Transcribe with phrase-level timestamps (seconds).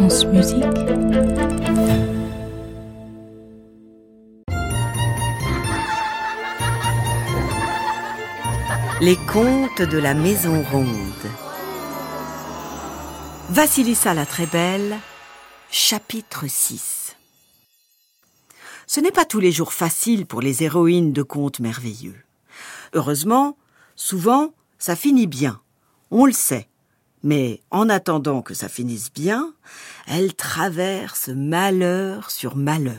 [0.00, 0.06] Les
[9.26, 10.86] contes de la Maison Ronde.
[13.50, 14.96] Vassilissa la très belle,
[15.72, 17.16] chapitre 6.
[18.86, 22.14] Ce n'est pas tous les jours facile pour les héroïnes de contes merveilleux.
[22.92, 23.56] Heureusement,
[23.96, 25.60] souvent, ça finit bien.
[26.12, 26.67] On le sait.
[27.22, 29.52] Mais en attendant que ça finisse bien,
[30.06, 32.94] elles traversent malheur sur malheur.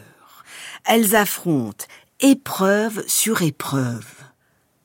[0.85, 1.85] Elles affrontent
[2.19, 4.05] épreuve sur épreuve.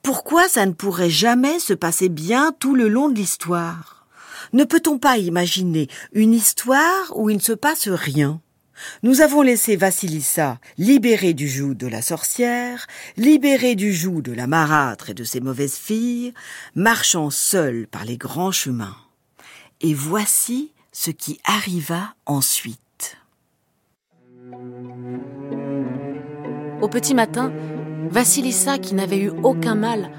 [0.03, 4.05] Pourquoi ça ne pourrait jamais se passer bien tout le long de l'histoire?
[4.53, 8.39] Ne peut-on pas imaginer une histoire où il ne se passe rien?
[9.03, 14.47] Nous avons laissé Vassilissa libérée du joug de la sorcière, libérée du joug de la
[14.47, 16.33] marâtre et de ses mauvaises filles,
[16.75, 18.95] marchant seule par les grands chemins.
[19.87, 23.17] Et voici ce qui arriva ensuite.
[26.81, 27.53] Au petit matin,
[28.09, 30.09] Vassilissa, qui n'avait eu aucun mal,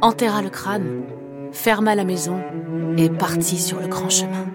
[0.00, 1.02] enterra le crâne,
[1.50, 2.40] ferma la maison
[2.96, 4.46] et partit sur le grand chemin.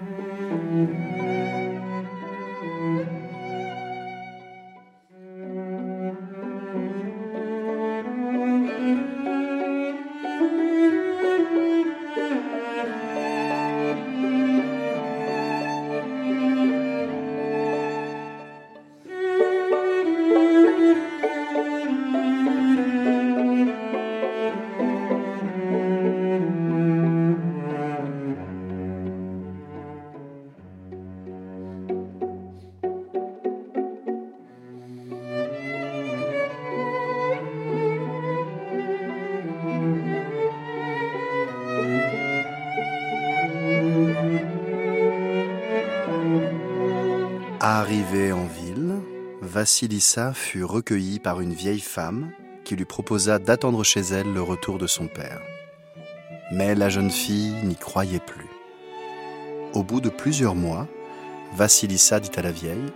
[48.12, 49.00] Arrivée en ville,
[49.40, 52.30] Vassilissa fut recueillie par une vieille femme
[52.62, 55.40] qui lui proposa d'attendre chez elle le retour de son père.
[56.52, 58.50] Mais la jeune fille n'y croyait plus.
[59.72, 60.88] Au bout de plusieurs mois,
[61.56, 62.92] Vassilissa dit à la vieille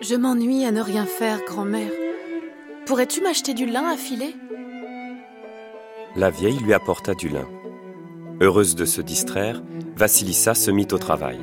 [0.00, 1.92] Je m'ennuie à ne rien faire, grand-mère.
[2.84, 4.34] Pourrais-tu m'acheter du lin à filer
[6.16, 7.46] La vieille lui apporta du lin.
[8.40, 9.62] Heureuse de se distraire,
[9.94, 11.38] Vassilissa se mit au travail.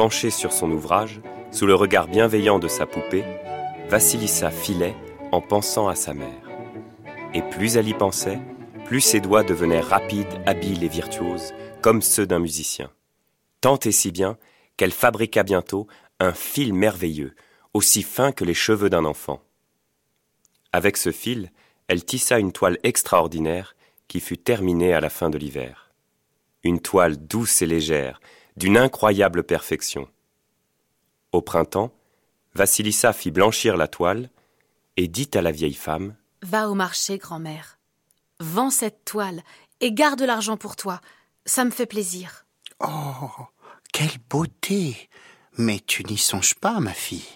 [0.00, 3.22] Penchée sur son ouvrage, sous le regard bienveillant de sa poupée,
[3.90, 4.96] Vassilissa filait
[5.30, 6.50] en pensant à sa mère.
[7.34, 8.40] Et plus elle y pensait,
[8.86, 11.52] plus ses doigts devenaient rapides, habiles et virtuoses,
[11.82, 12.90] comme ceux d'un musicien.
[13.60, 14.38] Tant et si bien
[14.78, 15.86] qu'elle fabriqua bientôt
[16.18, 17.34] un fil merveilleux,
[17.74, 19.42] aussi fin que les cheveux d'un enfant.
[20.72, 21.52] Avec ce fil,
[21.88, 23.76] elle tissa une toile extraordinaire
[24.08, 25.92] qui fut terminée à la fin de l'hiver.
[26.62, 28.18] Une toile douce et légère,
[28.56, 30.08] d'une incroyable perfection.
[31.32, 31.92] Au printemps,
[32.54, 34.30] Vassilissa fit blanchir la toile
[34.96, 37.78] et dit à la vieille femme Va au marché, grand-mère.
[38.40, 39.42] Vends cette toile
[39.80, 41.00] et garde l'argent pour toi.
[41.46, 42.46] Ça me fait plaisir.
[42.80, 43.30] Oh,
[43.92, 45.08] quelle beauté
[45.58, 47.28] Mais tu n'y songes pas, ma fille.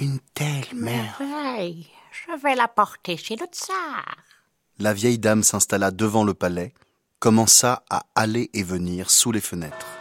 [0.00, 1.20] Une telle mère.
[1.20, 1.86] Merveille.
[2.10, 4.04] Je vais la porter chez le tsar.
[4.78, 6.74] La vieille dame s'installa devant le palais,
[7.18, 9.99] commença à aller et venir sous les fenêtres.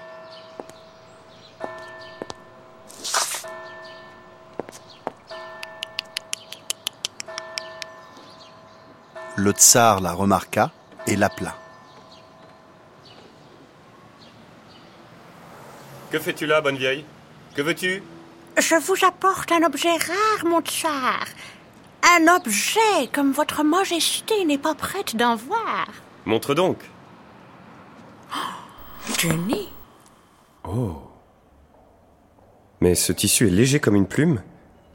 [9.39, 10.69] Le tsar la remarqua
[11.07, 11.55] et l'appela.
[16.11, 17.05] Que fais-tu là, bonne vieille?
[17.55, 18.03] Que veux-tu?
[18.57, 21.25] Je vous apporte un objet rare, mon tsar.
[22.03, 25.87] Un objet comme votre majesté n'est pas prête d'en voir.
[26.25, 26.79] Montre donc.
[29.17, 29.69] Jenny,
[30.65, 30.97] Oh.
[32.81, 34.43] Mais ce tissu est léger comme une plume,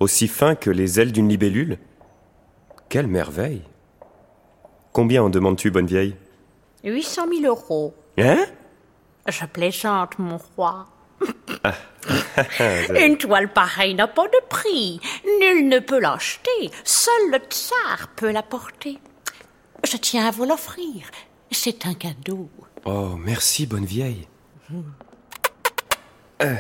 [0.01, 1.79] aussi fin que les ailes d'une libellule.
[2.91, 3.63] Quelle merveille
[4.95, 6.15] Combien en demandes-tu, bonne vieille
[6.85, 7.95] 800 000 euros.
[8.17, 8.47] Hein
[9.27, 10.87] Je plaisante, mon roi.
[12.95, 15.01] Une toile pareille n'a pas de prix.
[15.41, 16.71] Nul ne peut l'acheter.
[16.85, 19.01] Seul le tsar peut la porter.
[19.85, 21.11] Je tiens à vous l'offrir.
[21.51, 22.49] C'est un cadeau.
[22.85, 24.29] Oh, merci, bonne vieille.
[26.41, 26.55] Euh,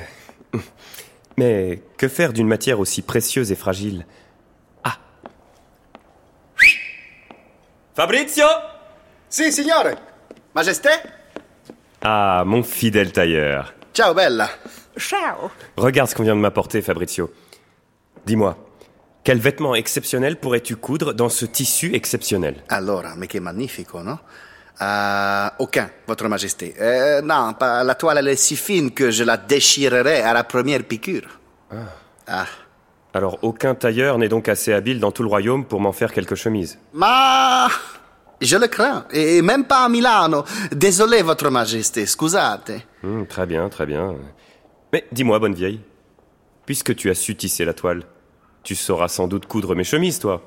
[1.36, 4.06] Mais que faire d'une matière aussi précieuse et fragile?
[7.94, 8.46] Fabrizio?
[9.28, 9.96] Sì, signore.
[10.52, 10.88] Majesté?
[12.00, 13.72] Ah, mon fidèle tailleur.
[13.92, 14.48] Ciao, bella.
[14.96, 15.50] Ciao.
[15.76, 17.32] Regarde ce qu'on vient de m'apporter, Fabrizio.
[18.26, 18.56] Dis-moi,
[19.22, 22.62] Quel vêtement exceptionnel pourrais-tu coudre dans ce tissu exceptionnel?
[22.68, 24.18] Allora, mais che magnifico, no?
[24.82, 26.74] Euh, aucun, Votre Majesté.
[26.78, 30.44] Euh, non, pas- la toile elle est si fine que je la déchirerai à la
[30.44, 31.40] première piqûre.
[32.26, 32.44] Ah.
[33.14, 36.34] Alors aucun tailleur n'est donc assez habile dans tout le royaume pour m'en faire quelques
[36.34, 36.78] chemises.
[36.92, 37.68] Ma
[38.40, 40.44] je le crains, et même pas à Milano.
[40.72, 42.72] Désolé, Votre Majesté, scusate.
[43.02, 44.16] Hmm, très bien, très bien.
[44.92, 45.80] Mais dis-moi, bonne vieille,
[46.66, 48.02] puisque tu as su tisser la toile,
[48.64, 50.42] tu sauras sans doute coudre mes chemises, toi.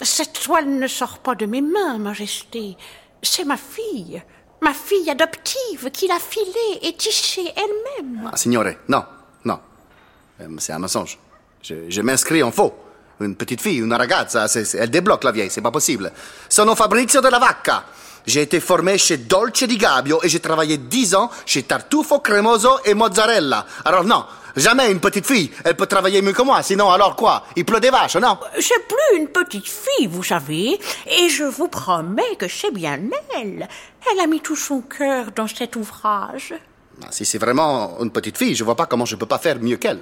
[0.00, 2.76] Cette toile ne sort pas de mes mains, Majesté.
[3.22, 4.22] C'est ma fille,
[4.62, 8.30] ma fille adoptive qui l'a filée et tissée elle-même.
[8.32, 9.04] Ah, signore, non,
[9.44, 9.58] non.
[10.40, 11.18] Euh, C'est un mensonge.
[11.66, 12.74] Je, je m'inscris en faux.
[13.20, 14.46] Une petite fille, une ragazza,
[14.78, 16.12] elle débloque la vieille, c'est pas possible.
[16.48, 17.84] Sono Fabrizio della Vacca.
[18.24, 22.78] J'ai été formé chez Dolce di Gabio et j'ai travaillé dix ans chez Tartufo, Cremoso
[22.84, 23.64] et Mozzarella.
[23.84, 24.24] Alors non,
[24.54, 27.44] jamais une petite fille, elle peut travailler mieux que moi, sinon alors quoi?
[27.56, 28.36] Il pleut des vaches, non?
[28.60, 33.00] C'est plus une petite fille, vous savez, et je vous promets que c'est bien
[33.36, 33.66] elle.
[34.12, 36.52] Elle a mis tout son cœur dans cet ouvrage.
[37.02, 39.58] Ah, Si c'est vraiment une petite fille, je vois pas comment je peux pas faire
[39.60, 40.00] mieux qu'elle.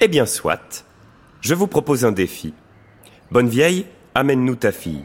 [0.00, 0.84] Eh bien, soit.
[1.40, 2.54] Je vous propose un défi.
[3.30, 5.04] Bonne vieille, amène-nous ta fille.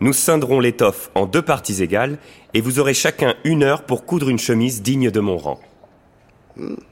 [0.00, 2.18] Nous scindrons l'étoffe en deux parties égales
[2.54, 5.60] et vous aurez chacun une heure pour coudre une chemise digne de mon rang.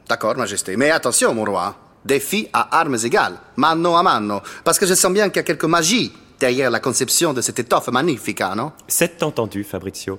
[0.09, 0.77] D'accord, Majesté.
[0.77, 1.77] Mais attention, mon roi.
[2.05, 4.41] Défi à armes égales, mano a mano.
[4.63, 7.61] Parce que je sens bien qu'il y a quelque magie derrière la conception de cette
[7.61, 8.73] étoffe magnifique, non?
[8.89, 10.19] C'est entendu, Fabrizio.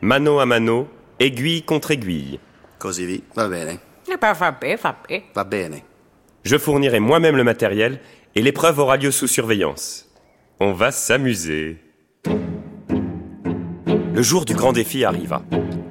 [0.00, 0.88] Mano à mano,
[1.20, 2.40] aiguille contre aiguille.
[2.78, 3.22] Così.
[3.34, 5.20] Va bene, Eh ben, va bien, va bien.
[5.34, 5.82] va bene.
[6.44, 7.98] Je fournirai moi-même le matériel
[8.34, 10.06] et l'épreuve aura lieu sous surveillance.
[10.60, 11.78] On va s'amuser.
[14.14, 15.42] Le jour du grand défi arriva.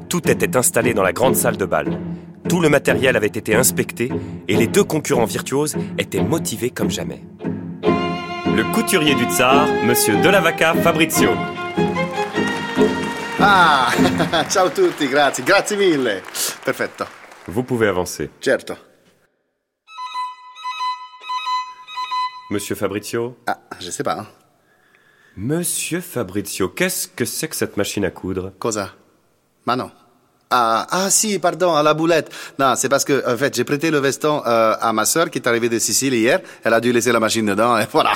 [0.09, 1.99] Tout était installé dans la grande salle de bal.
[2.47, 4.09] Tout le matériel avait été inspecté
[4.47, 7.21] et les deux concurrents virtuoses étaient motivés comme jamais.
[7.83, 11.31] Le couturier du tsar, monsieur Delavacca Fabrizio.
[13.39, 13.89] Ah,
[14.49, 16.21] ciao tutti, grazie, grazie mille.
[16.63, 17.05] Perfetto,
[17.47, 18.29] Vous pouvez avancer.
[18.41, 18.73] certo.
[22.51, 23.37] Monsieur Fabrizio?
[23.47, 24.19] Ah, je sais pas.
[24.19, 24.27] hein.
[25.35, 28.53] Monsieur Fabrizio, qu'est-ce que c'est que cette machine à coudre?
[28.59, 28.91] Cosa?
[29.65, 29.91] Ma non.
[30.51, 32.31] Ah, ah si, pardon, à la boulette.
[32.59, 35.39] Non, c'est parce que, en fait, j'ai prêté le veston euh, à ma sœur qui
[35.39, 36.39] est arrivée de Sicile hier.
[36.63, 38.13] Elle a dû laisser la machine dedans et voilà.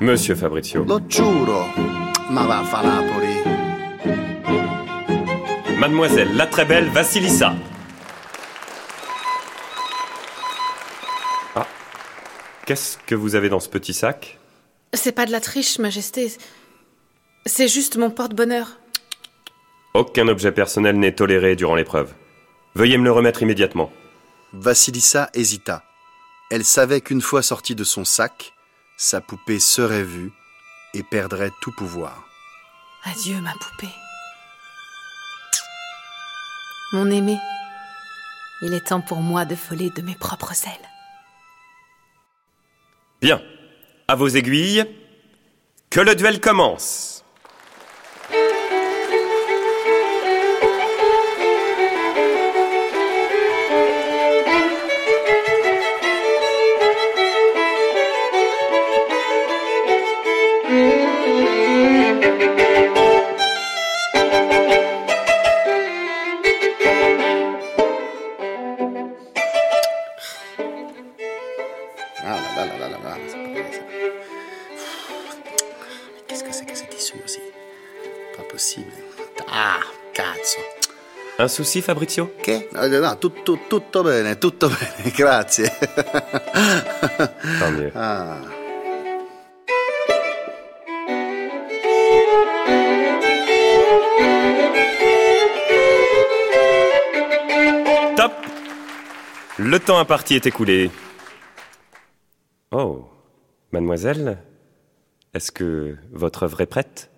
[0.00, 0.84] Monsieur Fabrizio.
[0.84, 1.64] Lo giuro.
[2.30, 2.62] Ma va.
[5.78, 7.52] Mademoiselle la très belle Vassilissa.
[12.66, 14.38] Qu'est-ce que vous avez dans ce petit sac?
[14.94, 16.32] C'est pas de la triche, Majesté.
[17.44, 18.78] C'est juste mon porte-bonheur.
[19.92, 22.14] Aucun objet personnel n'est toléré durant l'épreuve.
[22.74, 23.92] Veuillez me le remettre immédiatement.
[24.52, 25.84] Vassilissa hésita.
[26.50, 28.54] Elle savait qu'une fois sortie de son sac,
[28.96, 30.32] sa poupée serait vue
[30.94, 32.24] et perdrait tout pouvoir.
[33.04, 33.92] Adieu, ma poupée.
[36.92, 37.36] Mon aimé,
[38.62, 40.93] il est temps pour moi de voler de mes propres ailes.
[43.24, 43.40] Bien.
[44.06, 44.84] À vos aiguilles.
[45.88, 47.13] Que le duel commence.
[76.26, 77.40] Qu'est-ce que c'est que ce tissu aussi?
[78.36, 78.92] Pas possible.
[79.50, 79.80] Ah,
[80.12, 80.58] cazzo.
[81.38, 82.34] Un souci, Fabrizio?
[82.42, 82.68] Che?
[82.72, 85.70] No, no, tutto, tutto bene, tutto bene, grazie.
[87.58, 87.90] Tant mieux.
[87.94, 88.38] Ah.
[98.16, 98.32] Top
[99.58, 100.90] Le temps imparti est écoulé.
[102.72, 103.04] Oh,
[103.72, 104.38] mademoiselle,
[105.32, 107.10] est-ce que votre œuvre est prête?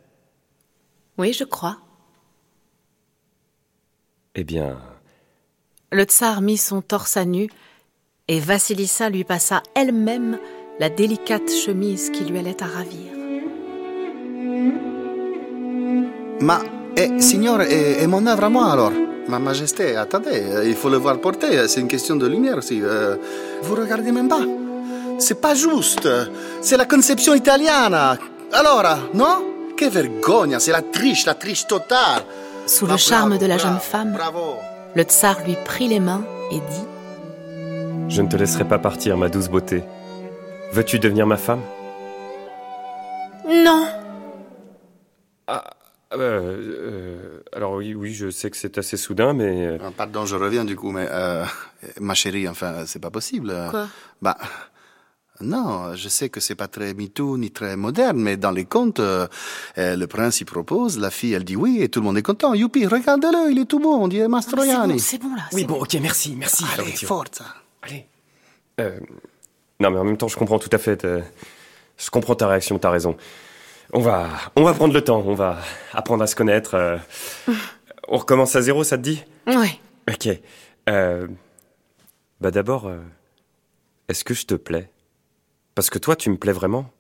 [1.18, 1.78] Oui, je crois.
[4.34, 4.78] Eh bien,
[5.92, 7.48] Le tsar mit son torse à nu
[8.28, 10.38] et Vassilissa lui passa elle-même
[10.78, 13.12] la délicate chemise qui lui allait à ravir.
[16.40, 16.60] Ma,
[16.98, 18.92] eh, signore, et, et mon œuvre à moi alors
[19.28, 22.80] Ma majesté, attendez, euh, il faut le voir porter, c'est une question de lumière aussi.
[22.82, 23.16] euh,
[23.62, 24.44] vous regardez même pas?
[25.18, 26.08] C'est pas juste,
[26.60, 28.18] c'est la conception italiana.
[28.52, 29.72] Allora, no?
[29.76, 32.24] Che vergogna, c'est la triche, la triche totale.
[32.66, 34.56] Sous le charme bravo, de la bravo, jeune femme, Bravo.
[34.94, 36.86] le tsar lui prit les mains et dit
[38.08, 39.84] Je ne te laisserai pas partir, ma douce beauté.
[40.72, 41.60] Veux-tu devenir ma femme?
[43.46, 43.86] Non
[45.46, 45.64] Ah,
[46.14, 49.66] euh, euh, alors oui, oui, je sais que c'est assez soudain, mais...
[49.66, 51.44] euh, Ah, Pardon, je reviens du coup, mais euh,
[52.00, 53.54] ma chérie, enfin, c'est pas possible.
[53.70, 53.86] Quoi?
[54.22, 54.36] Bah,
[55.40, 59.00] non, je sais que c'est pas très MeToo ni très moderne, mais dans les contes,
[59.00, 59.26] euh,
[59.78, 62.22] euh, le prince y propose, la fille elle dit oui et tout le monde est
[62.22, 62.54] content.
[62.54, 64.98] Youpi, regardez-le, il est tout beau, on dirait C'est Mastroianni.
[65.00, 65.42] c'est bon là.
[65.52, 66.64] Oui, bon, ok, merci, merci.
[66.78, 67.44] Allez, forza.
[67.82, 68.06] Allez.
[68.80, 68.98] Euh,
[69.80, 71.04] non, mais en même temps, je comprends tout à fait.
[71.04, 71.20] euh,
[71.98, 73.16] Je comprends ta réaction, t'as raison.
[73.92, 75.58] On va, on va prendre le temps, on va
[75.92, 76.74] apprendre à se connaître.
[76.74, 76.96] euh.
[78.08, 79.22] On recommence à zéro, ça te dit?
[79.46, 79.78] Ouais.
[80.10, 80.28] Ok.
[80.88, 81.26] Euh,
[82.40, 82.90] bah d'abord,
[84.08, 84.90] est-ce que je te plais?
[85.76, 86.90] Parce que toi, tu me plais vraiment.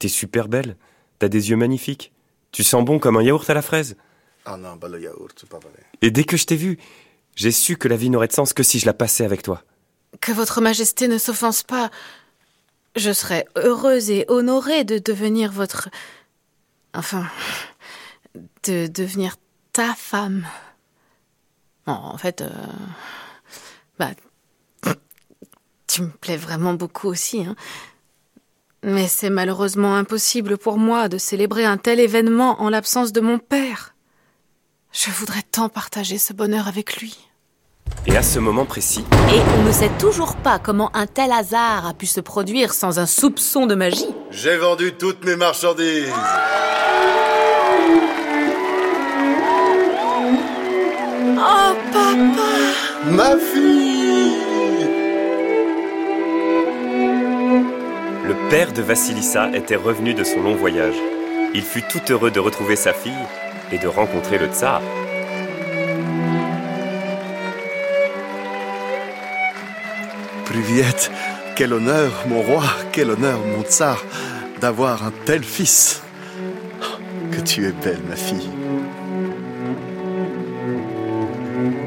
[0.00, 0.76] T'es super belle.
[1.20, 2.12] T'as des yeux magnifiques.
[2.50, 3.96] Tu sens bon comme un yaourt à la fraise.
[4.44, 5.70] Ah non, bah le yaourt, c'est pas vrai.
[6.02, 6.78] Et dès que je t'ai vu,
[7.36, 9.62] j'ai su que la vie n'aurait de sens que si je la passais avec toi.
[10.20, 11.90] Que votre majesté ne s'offense pas.
[12.96, 15.88] Je serais heureuse et honorée de devenir votre.
[16.94, 17.26] Enfin.
[18.64, 19.36] de devenir
[19.72, 20.46] ta femme.
[21.86, 22.40] Bon, en fait.
[22.40, 22.48] euh,
[23.98, 24.10] Bah.
[25.86, 27.56] Tu me plais vraiment beaucoup aussi, hein.
[28.82, 33.38] Mais c'est malheureusement impossible pour moi de célébrer un tel événement en l'absence de mon
[33.38, 33.94] père.
[34.92, 37.18] Je voudrais tant partager ce bonheur avec lui.
[38.06, 41.86] Et à ce moment précis, Et on ne sait toujours pas comment un tel hasard
[41.86, 44.14] a pu se produire sans un soupçon de magie.
[44.30, 46.12] J'ai vendu toutes mes marchandises.
[51.42, 52.14] Oh, papa
[53.10, 53.79] Ma fille
[58.50, 60.96] père de Vassilissa était revenu de son long voyage.
[61.54, 63.12] Il fut tout heureux de retrouver sa fille
[63.70, 64.82] et de rencontrer le tsar.
[70.46, 71.12] Priviette,
[71.54, 74.04] quel honneur, mon roi, quel honneur, mon tsar,
[74.60, 76.02] d'avoir un tel fils.
[77.30, 78.50] Que tu es belle, ma fille.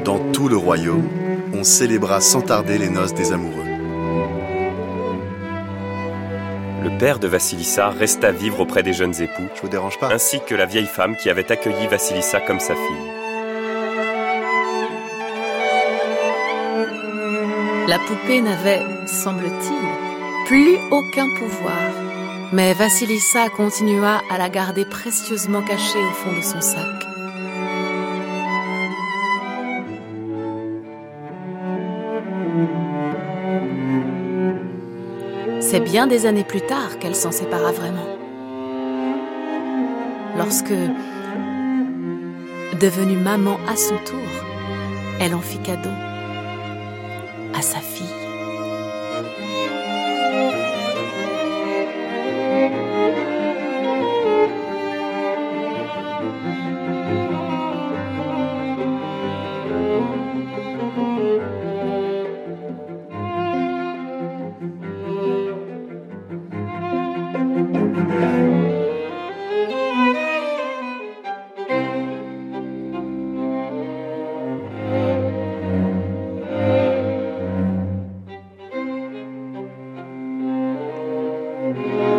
[0.02, 1.08] Dans tout le royaume,
[1.52, 3.73] on célébra sans tarder les noces des amoureux.
[6.98, 10.54] Père de Vassilissa resta vivre auprès des jeunes époux, Je vous dérange pas ainsi que
[10.54, 13.10] la vieille femme qui avait accueilli Vassilissa comme sa fille.
[17.88, 21.90] La poupée n'avait, semble-t-il, plus aucun pouvoir.
[22.52, 27.13] Mais Vassilissa continua à la garder précieusement cachée au fond de son sac.
[35.74, 38.06] C'est bien des années plus tard qu'elle s'en sépara vraiment.
[40.38, 40.72] Lorsque,
[42.80, 44.28] devenue maman à son tour,
[45.18, 45.90] elle en fit cadeau
[47.58, 48.06] à sa fille.
[81.76, 82.13] Amen.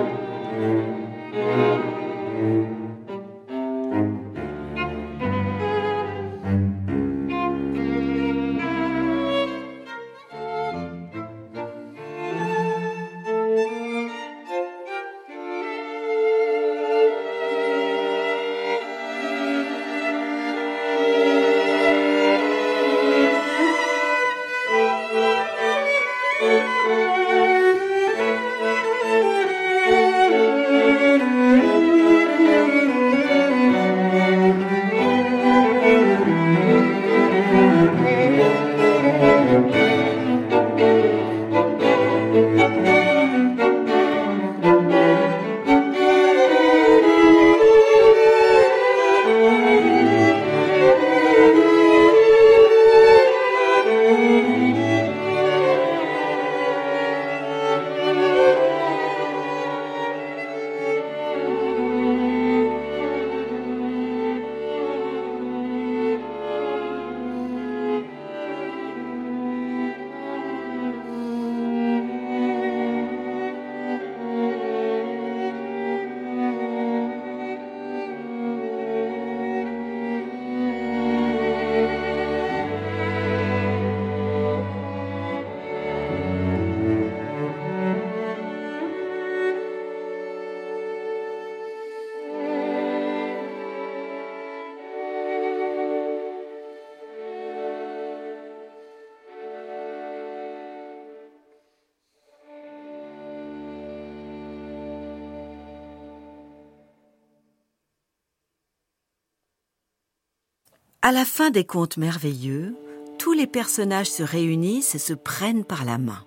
[111.07, 112.75] À la fin des contes merveilleux,
[113.19, 116.25] tous les personnages se réunissent et se prennent par la main.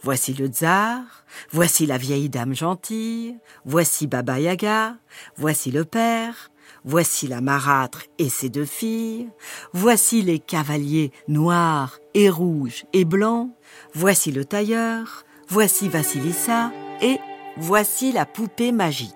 [0.00, 1.02] Voici le tsar,
[1.50, 3.36] voici la vieille dame gentille,
[3.66, 4.96] voici Baba Yaga,
[5.36, 6.50] voici le père,
[6.86, 9.28] voici la marâtre et ses deux filles,
[9.74, 13.50] voici les cavaliers noirs et rouges et blancs,
[13.92, 16.72] voici le tailleur, voici Vassilissa
[17.02, 17.18] et
[17.58, 19.12] voici la poupée magique.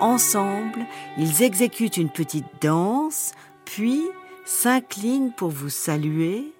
[0.00, 0.86] Ensemble,
[1.18, 3.32] ils exécutent une petite danse,
[3.74, 4.02] puis
[4.44, 6.52] s'inclinent pour vous saluer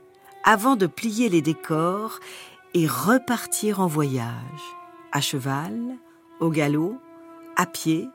[0.45, 2.21] avant de plier les décors
[2.73, 4.63] et repartir en voyage,
[5.13, 5.79] à cheval,
[6.41, 6.99] au galop,
[7.55, 8.09] à pied,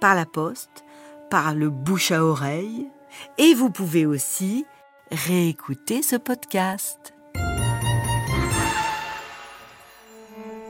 [0.00, 0.82] par la poste,
[1.28, 2.88] par le bouche à oreille,
[3.36, 4.64] et vous pouvez aussi
[5.12, 7.12] réécouter ce podcast.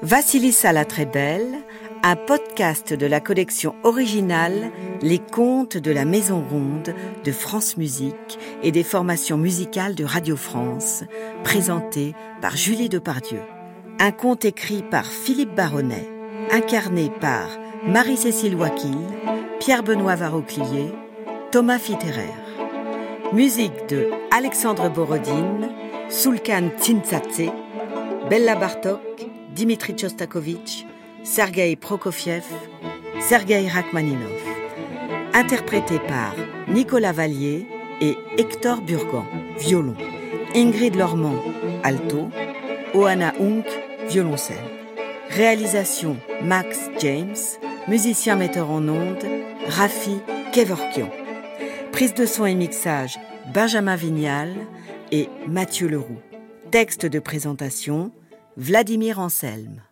[0.03, 1.63] Vassilissa la très belle,
[2.09, 4.73] un podcast de la collection originale
[5.03, 10.35] Les contes de la Maison Ronde de France Musique et des formations musicales de Radio
[10.35, 11.05] France,
[11.45, 13.41] présenté par Julie Depardieu.
[13.99, 16.09] Un conte écrit par Philippe Baronnet,
[16.51, 17.51] incarné par
[17.87, 18.97] Marie-Cécile Wakil,
[19.61, 20.91] Pierre-Benoît Varoclier,
[21.53, 22.33] Thomas Fitterer.
[23.35, 25.69] Musique de Alexandre Borodine,
[26.09, 27.53] Sulkan Tsintsatse,
[28.31, 29.03] Bella Bartok,
[29.55, 30.87] Dimitri Chostakovich,
[31.25, 32.45] Sergei Prokofiev,
[33.21, 34.41] Sergei Rachmaninov.
[35.35, 36.35] Interprété par
[36.69, 37.67] Nicolas Vallier
[38.01, 39.25] et Hector Burgan,
[39.59, 39.97] violon.
[40.55, 41.43] Ingrid Lormand,
[41.83, 42.31] alto.
[42.95, 43.67] Oana Hunk,
[44.09, 44.57] violoncelle.
[45.31, 47.37] Réalisation Max James,
[47.87, 49.25] musicien metteur en ondes,
[49.69, 50.19] Rafi
[50.53, 51.11] Kevorkian.
[51.93, 53.19] Prise de son et mixage
[53.53, 54.55] Benjamin Vignal
[55.13, 56.21] et Mathieu Leroux.
[56.71, 58.13] Texte de présentation
[58.57, 59.83] Vladimir Anselme.